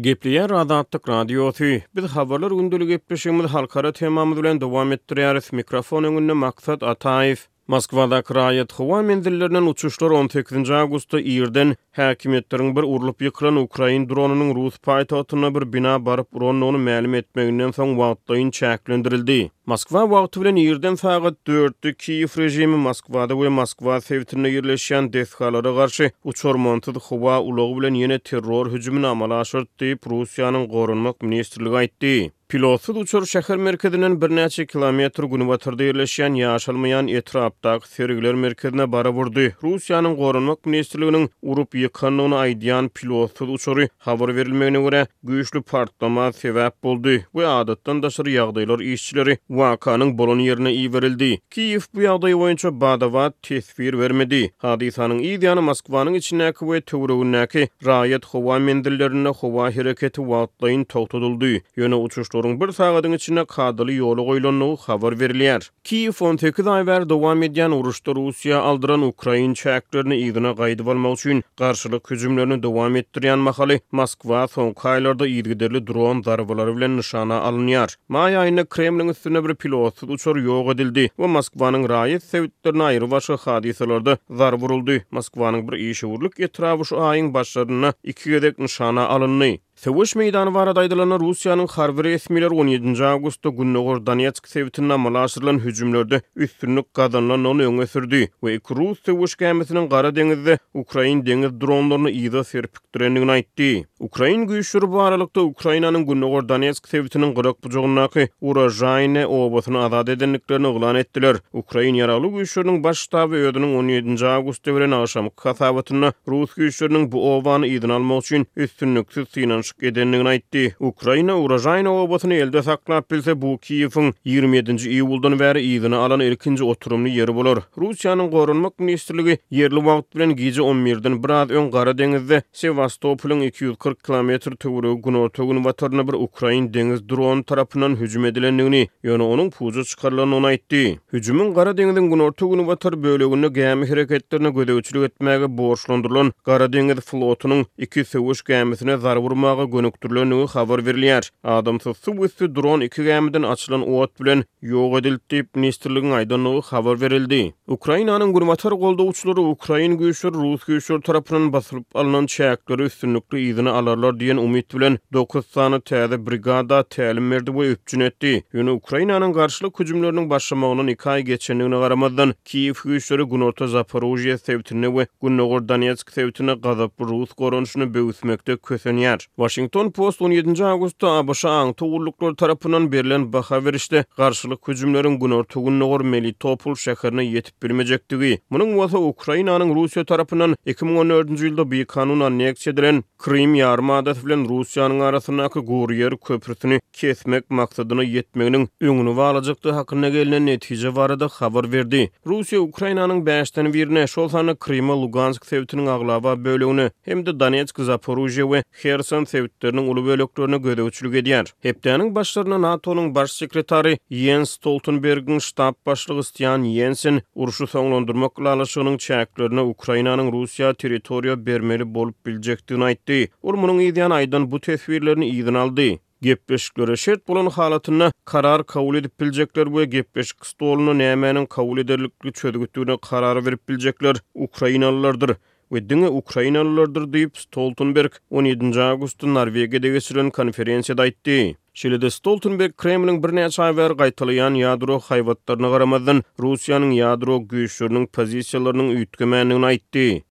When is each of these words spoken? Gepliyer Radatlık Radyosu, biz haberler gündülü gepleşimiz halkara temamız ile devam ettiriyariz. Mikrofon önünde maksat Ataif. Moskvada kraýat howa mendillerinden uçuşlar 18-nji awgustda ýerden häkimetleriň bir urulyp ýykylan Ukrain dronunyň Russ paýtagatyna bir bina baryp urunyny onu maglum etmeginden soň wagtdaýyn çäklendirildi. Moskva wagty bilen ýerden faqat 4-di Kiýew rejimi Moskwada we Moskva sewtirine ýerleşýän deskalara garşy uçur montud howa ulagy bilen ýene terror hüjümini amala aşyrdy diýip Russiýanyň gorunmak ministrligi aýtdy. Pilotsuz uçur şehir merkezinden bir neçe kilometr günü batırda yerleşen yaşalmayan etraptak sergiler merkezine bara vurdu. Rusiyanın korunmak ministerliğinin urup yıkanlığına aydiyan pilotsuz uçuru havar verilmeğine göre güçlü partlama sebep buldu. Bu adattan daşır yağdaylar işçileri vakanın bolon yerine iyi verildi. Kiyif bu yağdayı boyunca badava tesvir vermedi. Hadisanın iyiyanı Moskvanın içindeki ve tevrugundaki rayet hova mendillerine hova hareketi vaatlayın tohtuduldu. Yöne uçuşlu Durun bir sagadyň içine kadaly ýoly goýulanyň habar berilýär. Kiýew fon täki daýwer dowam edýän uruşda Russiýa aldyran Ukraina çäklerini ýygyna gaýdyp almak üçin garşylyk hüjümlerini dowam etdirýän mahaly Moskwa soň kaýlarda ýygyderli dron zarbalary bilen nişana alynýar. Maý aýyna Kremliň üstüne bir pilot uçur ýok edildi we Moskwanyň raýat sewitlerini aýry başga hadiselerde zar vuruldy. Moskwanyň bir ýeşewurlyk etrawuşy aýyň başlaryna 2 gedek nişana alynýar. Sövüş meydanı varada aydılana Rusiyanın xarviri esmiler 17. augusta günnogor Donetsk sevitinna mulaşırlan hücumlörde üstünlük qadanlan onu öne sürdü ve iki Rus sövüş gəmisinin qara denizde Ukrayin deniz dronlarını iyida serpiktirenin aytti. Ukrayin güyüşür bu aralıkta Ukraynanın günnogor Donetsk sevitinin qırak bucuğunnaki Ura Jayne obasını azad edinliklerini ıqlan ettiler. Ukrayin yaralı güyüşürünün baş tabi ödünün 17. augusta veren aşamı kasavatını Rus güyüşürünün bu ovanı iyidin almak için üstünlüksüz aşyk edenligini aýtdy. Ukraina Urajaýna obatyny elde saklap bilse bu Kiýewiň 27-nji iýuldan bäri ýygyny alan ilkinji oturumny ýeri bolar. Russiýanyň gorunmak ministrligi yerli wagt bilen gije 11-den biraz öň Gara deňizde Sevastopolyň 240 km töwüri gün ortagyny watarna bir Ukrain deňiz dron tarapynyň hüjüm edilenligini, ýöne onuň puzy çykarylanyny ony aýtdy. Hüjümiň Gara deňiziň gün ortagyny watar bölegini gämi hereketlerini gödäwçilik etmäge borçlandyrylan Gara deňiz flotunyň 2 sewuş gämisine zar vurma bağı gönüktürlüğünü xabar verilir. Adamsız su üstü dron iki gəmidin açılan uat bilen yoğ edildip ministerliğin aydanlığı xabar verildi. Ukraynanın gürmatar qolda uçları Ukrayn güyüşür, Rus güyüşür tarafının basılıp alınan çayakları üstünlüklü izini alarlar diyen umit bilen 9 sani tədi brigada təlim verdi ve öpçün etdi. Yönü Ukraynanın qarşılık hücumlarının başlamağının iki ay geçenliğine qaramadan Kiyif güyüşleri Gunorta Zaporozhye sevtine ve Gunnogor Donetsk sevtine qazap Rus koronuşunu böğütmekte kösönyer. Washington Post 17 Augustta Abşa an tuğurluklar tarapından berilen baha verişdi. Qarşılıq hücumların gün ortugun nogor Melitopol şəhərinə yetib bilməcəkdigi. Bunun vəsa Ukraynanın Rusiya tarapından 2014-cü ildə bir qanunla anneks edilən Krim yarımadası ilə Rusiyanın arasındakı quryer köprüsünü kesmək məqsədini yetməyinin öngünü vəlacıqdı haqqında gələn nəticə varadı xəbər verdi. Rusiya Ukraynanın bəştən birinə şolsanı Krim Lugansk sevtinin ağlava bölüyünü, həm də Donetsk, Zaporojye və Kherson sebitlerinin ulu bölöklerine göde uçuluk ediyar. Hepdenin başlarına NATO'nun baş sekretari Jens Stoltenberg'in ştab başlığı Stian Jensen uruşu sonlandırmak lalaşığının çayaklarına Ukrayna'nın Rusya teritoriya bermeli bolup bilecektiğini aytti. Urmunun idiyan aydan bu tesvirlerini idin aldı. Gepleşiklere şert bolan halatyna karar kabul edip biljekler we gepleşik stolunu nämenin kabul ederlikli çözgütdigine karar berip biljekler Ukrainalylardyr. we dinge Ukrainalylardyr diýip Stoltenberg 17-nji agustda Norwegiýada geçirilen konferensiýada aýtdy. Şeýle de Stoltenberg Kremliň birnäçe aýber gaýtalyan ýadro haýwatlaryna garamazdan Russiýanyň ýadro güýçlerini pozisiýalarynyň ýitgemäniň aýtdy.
Gepliyer 0.00 0.50
Radatlık 0.50 1.08
Radyosu, 1.08 1.64
biz 1.96 2.04
haberler 2.04 2.48
gündülü 2.50 2.86
gepleşimiz 2.86 3.46
halkara 3.46 3.92
temamız 3.92 4.38
ile 4.38 4.60
devam 4.60 4.92
ettiriyariz. 4.92 5.52
Mikrofon 5.52 6.04
önünde 6.04 6.32
maksat 6.32 6.82
Ataif. 6.82 7.48
Moskvada 7.66 8.22
kraýat 8.22 8.72
howa 8.72 9.02
mendillerinden 9.06 9.62
uçuşlar 9.70 10.10
18-nji 10.16 10.72
awgustda 10.78 11.20
ýerden 11.32 11.76
häkimetleriň 11.98 12.72
bir 12.78 12.82
urulyp 12.94 13.22
ýykylan 13.22 13.60
Ukrain 13.62 14.08
dronunyň 14.10 14.50
Russ 14.56 14.80
paýtagatyna 14.88 15.50
bir 15.54 15.66
bina 15.76 15.92
baryp 16.06 16.26
urunyny 16.34 16.64
onu 16.68 16.80
maglum 16.88 17.14
etmeginden 17.14 17.70
soň 17.76 17.94
wagtdaýyn 18.02 18.50
çäklendirildi. 18.60 19.36
Moskva 19.70 20.02
wagty 20.14 20.40
bilen 20.42 20.58
ýerden 20.64 20.98
faqat 21.04 21.38
4-di 21.52 21.94
Kiýew 22.02 22.36
rejimi 22.42 22.82
Moskwada 22.88 23.38
we 23.44 23.48
Moskva 23.60 24.00
sewtirine 24.00 24.48
ýerleşýän 24.56 25.12
deskalara 25.12 25.70
garşy 25.78 26.10
uçur 26.24 26.54
montud 26.66 26.96
howa 27.10 27.38
ulagy 27.52 27.78
bilen 27.80 27.94
ýene 28.02 28.18
terror 28.32 28.66
hüjümini 28.74 29.06
amala 29.14 29.38
aşyrdy 29.44 29.70
diýip 29.84 30.10
Russiýanyň 30.16 30.66
gorunmak 30.74 31.22
ministrligi 31.22 31.76
aýtdy. 31.84 32.18
Pilotsuz 32.52 32.96
uçur 32.96 33.26
şehir 33.26 33.56
merkezinden 33.56 34.20
bir 34.22 34.36
neçe 34.36 34.66
kilometr 34.66 35.22
günü 35.24 35.48
batırda 35.48 35.84
yerleşen 35.84 36.34
yaşalmayan 36.34 37.08
etraptak 37.08 37.86
sergiler 37.86 38.34
merkezine 38.34 38.92
bara 38.92 39.12
vurdu. 39.12 39.40
Rusiyanın 39.62 40.16
korunmak 40.16 40.66
ministerliğinin 40.66 41.30
urup 41.42 41.74
yıkanlığına 41.74 42.38
aydiyan 42.38 42.88
pilotsuz 42.88 43.50
uçuru 43.50 43.88
havar 43.98 44.36
verilmeğine 44.36 44.80
göre 44.82 45.06
güçlü 45.22 45.62
partlama 45.62 46.32
sebep 46.32 46.82
buldu. 46.84 47.10
Bu 47.34 47.40
adattan 47.44 48.02
daşır 48.02 48.26
yağdaylar 48.26 48.80
işçileri 48.80 49.38
vakanın 49.50 50.18
bolon 50.18 50.38
yerine 50.38 50.72
iyi 50.72 50.92
verildi. 50.94 51.38
Kiyif 51.50 51.84
bu 51.94 52.00
yağdayı 52.02 52.38
boyunca 52.38 52.80
badava 52.80 53.32
tesvir 53.42 53.98
vermedi. 53.98 54.52
Hadisanın 54.58 55.18
iyiyanı 55.18 55.62
Moskvanın 55.62 56.14
içindeki 56.14 56.70
ve 56.72 56.80
tevrugundaki 56.80 57.68
rayet 57.86 58.24
hova 58.24 58.58
mendillerine 58.58 59.28
hova 59.28 59.76
hareketi 59.76 60.28
vaatlayın 60.28 60.84
tohtuduldu. 60.84 61.46
Yöne 61.76 61.94
uçuşlu 61.94 62.41
Durun 62.42 62.60
bir 62.60 62.72
sagadyň 62.74 63.12
içine 63.16 63.42
kadaly 63.52 63.92
ýoly 63.98 64.22
goýulanyň 64.28 64.70
habar 64.86 65.14
berilýär. 65.20 65.62
Kiýew 65.88 66.12
fon 66.20 66.36
täki 66.42 66.62
daýwer 66.68 67.04
dowam 67.10 67.42
edýän 67.46 67.72
uruşda 67.76 68.12
Russiýa 68.18 68.56
aldyran 68.70 69.02
Ukraina 69.08 69.54
çäklerini 69.60 70.16
ýygyna 70.24 70.50
gaýdyp 70.60 70.90
almak 70.94 71.18
üçin 71.20 71.42
garşylyk 71.62 72.10
hüjümlerini 72.10 72.58
dowam 72.64 72.96
etdirýän 73.02 73.38
mahaly 73.50 73.76
Moskwa 74.00 74.40
soň 74.56 74.72
kaýlarda 74.82 75.26
ýygyderli 75.34 75.84
dron 75.92 76.22
zarbalary 76.26 76.74
bilen 76.80 76.96
nişana 77.02 77.38
alynýar. 77.50 77.94
Maý 78.18 78.34
aýyna 78.42 78.64
Kremliň 78.76 79.14
üstüne 79.14 79.44
bir 79.46 79.54
pilot 79.54 80.02
uçur 80.16 80.36
ýok 80.42 80.72
edildi 80.74 81.06
we 81.22 81.26
Moskwanyň 81.36 81.86
raýat 81.94 82.24
sewitlerini 82.32 82.82
aýry 82.90 83.10
başga 83.14 83.36
hadiselerde 83.46 84.16
zar 84.42 84.54
vuruldy. 84.64 84.98
Moskwanyň 85.20 85.62
bir 85.68 85.78
ýeşewurlyk 85.86 86.40
etrawuşy 86.48 86.94
aýyň 86.98 87.30
başlaryna 87.38 87.92
2 88.02 88.30
gedek 88.36 88.58
nişana 88.58 89.04
alynýar. 89.18 89.60
Sövüş 89.84 90.14
meydanı 90.16 90.54
varada 90.54 90.80
aydılana 90.80 91.20
Rusiyanın 91.20 91.64
xarviri 91.64 92.12
esmiler 92.12 92.46
17. 92.50 93.04
augusta 93.04 93.48
günnogor 93.48 94.06
Donetsk 94.06 94.48
sevitinna 94.48 94.98
mulaşırlan 94.98 95.58
hücumlörde 95.58 96.22
üstünlük 96.36 96.94
qadanlan 96.94 97.44
onu 97.44 97.62
öne 97.62 97.86
sürdü 97.86 98.28
ve 98.44 98.54
iki 98.54 98.74
Rus 98.74 99.00
sövüş 99.06 99.32
gəmisinin 99.34 99.88
qara 99.88 100.16
denizde 100.16 100.58
Ukrayin 100.74 101.26
deniz 101.26 101.60
dronlarını 101.60 102.10
iyida 102.10 102.44
serpiktirenin 102.44 103.28
aytti. 103.28 103.86
Ukrayin 104.00 104.46
güyüşür 104.46 104.82
bu 104.82 105.00
aralıkta 105.00 105.40
Ukraynanın 105.40 106.06
günnogor 106.06 106.48
Donetsk 106.48 106.88
sevitinin 106.88 107.34
qırak 107.34 107.64
bucuğunnaki 107.64 108.28
Ura 108.40 108.68
Jayne 108.70 109.26
obasını 109.26 109.78
azad 109.84 110.08
edinliklerini 110.08 110.66
ıqlan 110.68 110.96
ettiler. 110.96 111.36
Ukrayin 111.52 111.94
yaralı 111.94 112.26
güyüşürünün 112.28 112.84
baş 112.84 113.06
tabi 113.08 113.34
ödünün 113.36 113.78
17. 113.78 114.26
augusta 114.26 114.74
veren 114.74 114.90
aşamı 114.90 115.30
kasavatını 115.36 116.12
Rus 116.28 116.54
güyüşürünün 116.54 117.12
bu 117.12 117.32
ovanı 117.34 117.66
iyidin 117.66 117.88
almak 117.88 118.22
için 118.24 118.46
üstünlüksüz 118.56 119.28
aşyk 119.72 119.82
edenligini 119.82 120.28
aýtdy. 120.28 120.62
Ukraina 120.80 121.32
Urajaýna 121.38 121.88
obatyny 122.04 122.34
elde 122.36 122.62
saklap 122.62 123.10
bilse 123.10 123.34
bu 123.42 123.56
Kiýewiň 123.62 124.12
27-nji 124.26 124.88
iýuldan 124.96 125.36
bäri 125.40 125.62
ýygyny 125.64 125.94
alan 125.96 126.20
ilkinji 126.20 126.64
oturumny 126.64 127.10
ýeri 127.14 127.34
bolar. 127.34 127.58
Russiýanyň 127.76 128.28
gorunmak 128.32 128.74
ministrligi 128.78 129.38
yerli 129.50 129.80
wagt 129.86 130.14
bilen 130.16 130.36
gije 130.36 130.60
11-den 130.60 131.22
biraz 131.24 131.50
öň 131.50 131.70
Gara 131.72 131.92
deňizde 131.96 132.42
Sevastopolyň 132.52 133.42
240 133.50 134.02
km 134.02 134.30
töwüri 134.60 134.92
gün 135.02 135.14
ortagyny 135.14 135.62
watarna 135.64 136.04
bir 136.08 136.12
Ukrain 136.20 136.68
deňiz 136.72 137.00
dron 137.08 137.42
tarapynyň 137.42 137.96
hüjüm 138.00 138.24
edilenligini, 138.28 138.88
ýöne 139.04 139.22
onuň 139.22 139.50
puzy 139.56 139.84
çykarylanyny 139.84 140.34
ony 140.40 140.46
aýtdy. 140.52 140.82
Hüjümiň 141.12 141.54
Gara 141.54 141.72
deňiziň 141.76 142.10
gün 142.12 142.18
ortagyny 142.26 142.64
watar 142.68 142.98
bölegini 143.02 143.52
gämi 143.52 143.86
hereketlerini 143.90 144.48
gödäwçilik 144.52 145.04
etmäge 145.08 145.48
borçlandyrylan 145.58 146.32
Gara 146.44 146.66
deňiz 146.72 147.00
flotunyň 147.00 147.64
2 147.78 148.04
sewuş 148.04 148.42
gämisine 148.42 148.96
zar 148.96 149.16
vurma 149.16 149.51
bağı 149.58 149.70
gönüktürlüğünü 149.70 150.44
xabar 150.44 150.86
verilir. 150.86 151.32
Adamsız 151.44 151.96
su 151.96 152.10
üstü 152.24 152.54
dron 152.54 152.80
iki 152.80 153.02
gəmidin 153.02 153.46
açılan 153.46 153.84
uat 153.92 154.20
bilen 154.20 154.44
yoğ 154.62 154.98
edildip 154.98 155.48
ministerliğin 155.54 156.10
aydanlığı 156.10 156.58
xabar 156.58 157.00
verildi. 157.00 157.54
Ukraynanın 157.66 158.34
gürmatar 158.34 158.72
qolda 158.72 159.02
uçları 159.02 159.40
Ukrayn 159.40 159.98
güyüşür, 159.98 160.32
Rus 160.34 160.64
güyüşür 160.64 161.00
tarafının 161.00 161.52
basılıp 161.52 161.96
alınan 161.96 162.26
çayakları 162.26 162.82
üstünlüklü 162.84 163.40
izini 163.40 163.70
alarlar 163.70 164.20
diyen 164.20 164.36
umit 164.36 164.74
bilen 164.74 164.98
9 165.12 165.46
sani 165.46 165.74
tədi 165.76 166.18
brigada 166.30 166.80
təlim 166.82 167.30
verdi 167.30 167.54
ve 167.54 167.70
öpçün 167.70 168.00
etdi. 168.00 168.44
Yönü 168.52 168.70
Ukraynanın 168.70 169.32
qarşılık 169.32 169.80
hücumlarının 169.80 170.30
başlamağının 170.30 170.86
iki 170.86 171.10
ay 171.10 171.22
geçenliğine 171.22 171.74
qaramadan 171.80 172.34
Kiyif 172.44 172.82
güyüşleri 172.84 173.22
Gunorta 173.22 173.66
Zaporozhye 173.66 174.38
sevtine 174.38 174.96
ve 174.96 175.06
Gunnogor 175.20 175.68
Donetsk 175.68 176.10
sevtine 176.12 176.60
qazap 176.60 177.00
Rus 177.00 177.32
koronuşunu 177.32 177.94
böğütmekte 177.94 178.56
kösönyer. 178.56 179.28
Washington 179.42 179.90
Post 179.92 180.20
17 180.20 180.64
Augustta 180.64 181.10
Abşa 181.18 181.50
an 181.50 181.72
tuğurluklar 181.72 182.34
tarapından 182.34 182.92
berilen 182.92 183.32
baha 183.32 183.64
verişdi. 183.64 184.04
Qarşılıq 184.16 184.58
hücumların 184.68 185.20
gün 185.20 185.30
ortugun 185.38 185.80
nogor 185.80 186.00
Melitopol 186.04 186.74
şəhərinə 186.82 187.24
yetib 187.26 187.56
bilməcəkdigi. 187.62 188.36
Bunun 188.50 188.76
vəsa 188.78 188.96
Ukraynanın 188.96 189.74
Rusiya 189.74 190.04
tarapından 190.04 190.54
2014-cü 190.66 191.48
ildə 191.50 191.64
bir 191.70 191.84
qanunla 191.84 192.26
anneks 192.30 192.68
edilən 192.70 193.02
Krim 193.18 193.54
yarımadası 193.58 194.22
ilə 194.26 194.36
Rusiyanın 194.52 195.00
arasındakı 195.08 195.64
quryer 195.66 196.14
köprüsünü 196.28 196.78
kesmək 196.94 197.50
məqsədini 197.50 198.06
yetməyinin 198.14 198.68
öngünü 198.80 199.16
vəlacıqdı 199.22 199.74
haqqında 199.78 200.12
gələn 200.14 200.46
nəticə 200.52 200.94
varadı 200.96 201.24
xəbər 201.38 201.70
verdi. 201.74 202.06
Rusiya 202.26 202.60
Ukraynanın 202.62 203.26
bəştən 203.26 203.72
birinə 203.74 204.06
şolsanı 204.06 204.54
Krim 204.56 204.88
Lugansk 204.94 205.46
sevtinin 205.50 205.86
ağlava 205.96 206.36
bölüyünü, 206.44 206.88
həm 207.08 207.26
də 207.26 207.38
Donetsk, 207.42 207.82
Zaporojye 207.90 208.42
və 208.54 208.62
Kherson 208.82 209.26
sebitlerinin 209.32 209.88
ulu 209.90 210.04
bölöklerine 210.06 210.56
göde 210.58 210.82
uçuluk 210.82 211.14
ediyar. 211.14 211.46
Hepdenin 211.62 212.14
başlarına 212.14 212.62
NATO'nun 212.62 213.14
baş 213.14 213.32
sekretari 213.32 213.98
Jens 214.10 214.50
Stoltenberg'in 214.50 215.38
ştab 215.38 215.74
başlığı 215.86 216.24
Stian 216.24 216.64
Jensen 216.64 217.22
uruşu 217.34 217.66
sonlandırmak 217.66 218.40
lalaşığının 218.40 218.96
çayaklarına 218.98 219.64
Ukrayna'nın 219.66 220.32
Rusya 220.32 220.74
teritoriya 220.74 221.46
bermeli 221.46 221.94
bolup 221.94 222.26
bilecektiğini 222.26 222.84
aytti. 222.84 223.28
Urmunun 223.42 223.78
idiyan 223.78 224.10
aydan 224.10 224.50
bu 224.50 224.60
tesvirlerini 224.60 225.28
idin 225.28 225.54
aldı. 225.54 225.82
Gepleşiklere 226.22 226.96
şert 226.96 227.28
bolan 227.28 227.46
halatyna 227.46 228.12
karar 228.24 228.66
kabul 228.66 228.96
edip 228.96 229.20
biljekler 229.20 229.64
we 229.64 229.84
gepleşik 229.84 230.46
stolunu 230.46 230.90
nämenin 230.98 231.46
kabul 231.46 231.78
ederlikli 231.78 232.32
çözgütdigine 232.32 232.96
karar 233.02 233.46
berip 233.46 233.68
biljekler 233.68 234.16
Ukrainalylardyr. 234.34 235.34
we 235.72 235.80
dinge 235.80 236.08
Ukrainalylardyr 236.12 237.06
diýip 237.14 237.38
Stoltenberg 237.40 238.18
17-nji 238.38 238.80
agustda 238.90 239.28
Norwegiýada 239.36 239.92
geçirilen 239.94 240.28
konferensiýada 240.38 241.06
aýtdy. 241.08 241.38
Şeýle 241.72 242.00
de 242.02 242.10
Stoltenberg 242.12 242.74
Kremliň 242.76 243.22
birnäçe 243.24 243.62
aýber 243.66 243.94
gaýtalyan 244.02 244.58
ýadro 244.60 244.98
haýwatlaryna 245.08 245.70
garamazdan 245.76 246.20
Russiýanyň 246.46 246.92
ýadro 246.98 247.40
güýçlerini 247.54 248.10
pozisiýalarynyň 248.18 248.92
ýitgemäniň 249.00 249.70
aýtdy. 249.72 250.22